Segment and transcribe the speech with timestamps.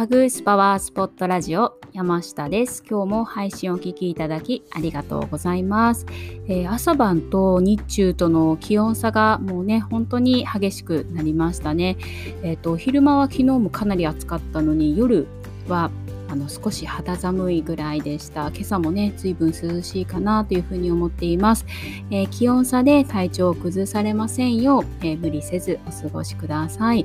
[0.00, 2.82] パグースパワースポットラジオ山下です。
[2.88, 6.06] 今日も配信をお聞きいただきありがとうございます、
[6.48, 11.98] えー、朝晩と日中との気温差がもうね、本当に激しくなりましたね。
[12.42, 15.26] えっ、ー、と、昼間は昨日もかなり暑かったのに、夜
[15.68, 15.90] は
[16.30, 18.48] あの少し肌寒いぐらいでした。
[18.48, 21.66] 今朝もね、随分涼しいかなというふうに思っています。
[22.10, 27.04] えー、気温差で体調を崩されませんよう、えー、無理せずお過ごしください。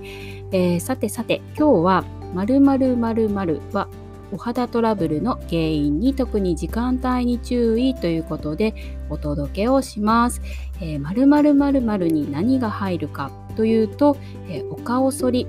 [0.54, 3.88] えー、さてさて、今日は〇〇〇〇は
[4.32, 8.74] お肌トラブルの原因に特に時間帯に注意ということで
[9.10, 10.42] お届けをします。
[10.82, 14.18] えー、〇〇〇〇に何が入るかというと、
[14.50, 15.48] えー、お顔剃り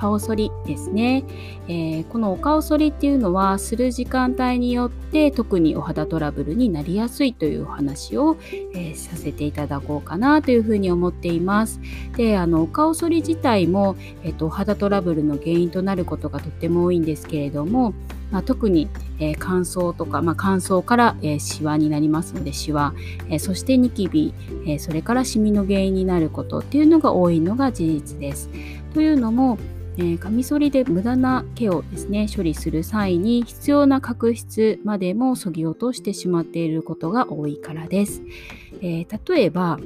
[0.00, 1.24] 顔剃りですね、
[1.68, 8.38] えー、このお顔剃りっていうのはする時間帯によって特にお肌トラブルになりやすいというお話を、
[8.74, 11.80] えー、させていただこうかなというふうに思っています
[12.16, 17.92] であのお顔剃り自体も、えーと、お肌トラブルの原因となることがとっても多いんですけれども
[18.30, 22.94] まあ、特に、えー、乾燥とか、まあ、乾燥から、えー、シワになりますのでシワ、
[23.28, 24.32] えー、そしてニキビ、
[24.68, 28.48] えそれからシミの原因になることっていうのが多いのが事実です。
[28.94, 29.58] というのも、
[30.02, 38.22] え、カミソリで無駄な毛をですね処理する際に必要な角質までもそぎ落としてしまっていることが多いからです。
[38.80, 39.78] えー、例えば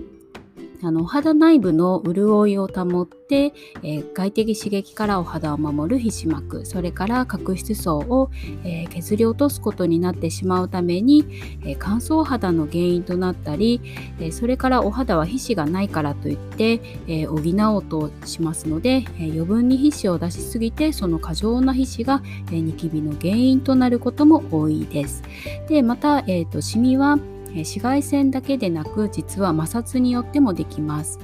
[0.83, 8.31] あのお肌内部の潤いを保って、えー、外的刺激からお肌を守る皮脂膜それから角質層を、
[8.65, 11.25] えー、削り落とすことになってしまうために、
[11.65, 13.81] え、乾燥肌の原因となったり、
[14.21, 22.23] えそれからお肌は皮脂がないからといって、え補おうとしますので、え余分に皮脂を出しすぎてその過剰な皮脂が、
[22.53, 25.23] えニキビの原因となることも多いです。
[25.69, 27.19] でまた、えーとシミは
[27.61, 31.19] 紫外線だけでなく実は摩擦によってもできます。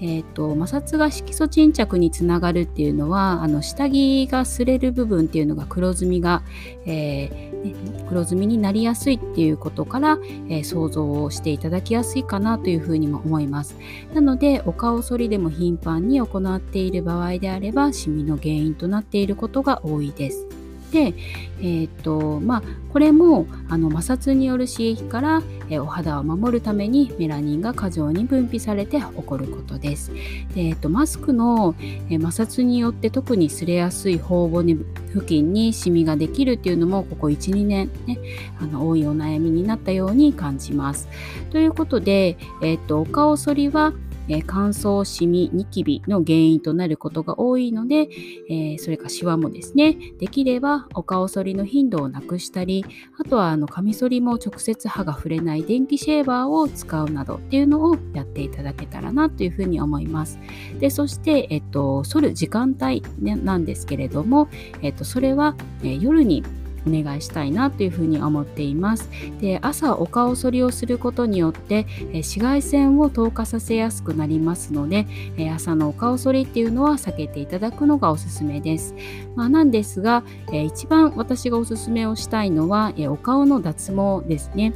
[0.00, 6.42] えーと、摩擦が色素沈着につながるっていうのはあの下着が擦れる部分っていうのが黒ずみが、
[6.86, 10.18] えー、黒ずみになりやすいっていうことから、
[10.48, 13.76] えー、想像をしていただきやすいかなというふうにも思います
[14.14, 20.46] なのでお顔剃りでも頻繁に行っている場合であればシミの原因となっていることが多いです
[20.90, 21.14] で、
[21.60, 22.62] えーとまあ、
[22.92, 30.12] これもあの摩擦による刺激から、えー、お肌を守るためにメラニンが過剰に分泌されて起こることです。
[30.54, 34.76] でえーと、マスクの、えー、摩擦によって特に擦れやすい頬骨
[35.12, 38.18] 付近にシミができるっていうのもここ12年ね
[38.60, 41.08] あの多いお悩みになったように感じます。
[41.50, 43.92] ということで、えーとお顔剃りは
[44.28, 48.08] え乾燥、シミ、ニキビの原因となることが多いので、
[48.48, 52.84] え、それかシワもですね、できればお顔剃りの頻度をなくしたり、
[53.18, 60.38] あとはあのカミソリも直接歯が触れない電気シェーバーを使うなどっていうのをやっていただけたらなというふうに思います。
[60.78, 64.48] で、そして、えっと、剃る時間帯、なんですけれども、
[64.82, 66.42] えっと、それは、え夜に
[66.86, 69.08] お願いしたいなというふうに思っています。
[69.40, 75.06] で朝お顔剃りをすることによって紫外線を透過させやすくなりますので
[75.54, 78.94] 朝のお顔剃りっていうのは避けていただくのがおすすめです。
[79.34, 84.72] まあ、なんですが一番私がおすすめをしたいのはお顔の脱毛ですね。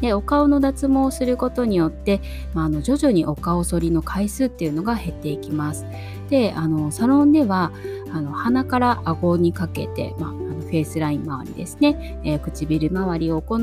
[0.00, 2.20] でお顔の脱毛をすることによって、
[2.52, 5.86] まあ、あの徐々にお顔剃りの回数っていうのが減っていきます。
[6.28, 7.72] であのサロンでは
[8.12, 10.32] あの鼻から顎にかけて、まあ、
[10.66, 13.60] フェイスライン周りですね、えー、唇周りを行う、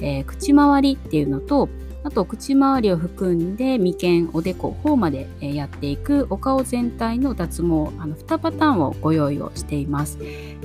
[0.00, 1.68] えー、口周りっていうのと
[2.04, 10.18] あと口周りを含んで眉間おでこ頬までやっていくお顔全体の脱毛あの2パターンをご用意をしています。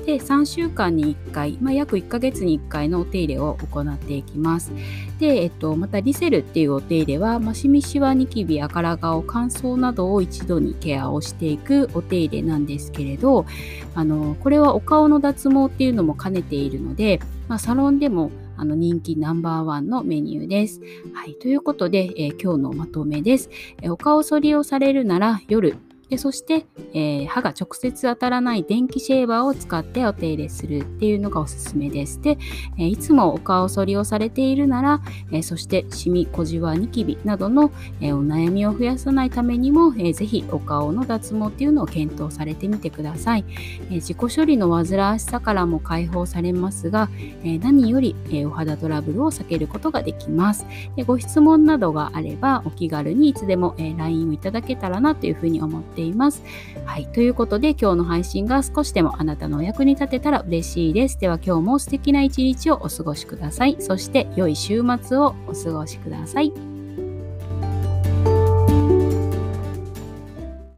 [0.08, 4.72] で3週間に1回、まあ、約1ヶ月に1回のお手入れを行っていきます
[5.20, 13.46] で、えっと、またリセルっていうお手入れは、まあ、シミシワニキビ赤ら顔乾燥などを一度にケアをしていくお手入れなんですけれど
[13.96, 17.20] あのこれはお顔の脱毛っていうのも兼ねているので、
[17.50, 20.82] まあ、サロンでもあの人気ナンバーワンのメニューです。
[21.14, 23.52] はい、ということで、えー、今日のまとめです。
[23.84, 25.78] えー、お顔剃りをされるなら夜
[26.10, 32.22] でそして、えー、歯が直接当たらない電気シェーバーを使ってお手入れするっていうのがおすすめです。
[32.22, 32.38] で、
[32.78, 35.02] えー、いつもお顔剃りをされているなら、
[35.32, 43.46] えー、そしてシミ、小じわ、ニキビなどの、えお悩みを増やさないためにも、えー、ぜひお顔の脱毛っていうのを検討されてみてください。
[43.92, 47.10] え自己処理の煩わしさからも解放されますが、
[47.44, 50.66] え何より、えお肌トラブルを避けることができます。
[50.96, 56.44] でご質問などがあればお気軽にいつでも、え LINE をいただけたらなというふうに思っていますています。
[56.86, 57.08] はい。
[57.08, 61.20] ということで今日の配信が少しでもあなたのお役に立てたら嬉しいです。
[61.20, 63.76] では今日も素敵な一日をお過ごしください。
[63.80, 66.77] そして良い週末をお過ごしください。